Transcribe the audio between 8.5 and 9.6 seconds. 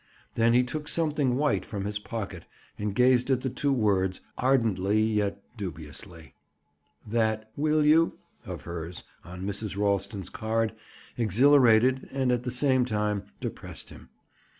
hers on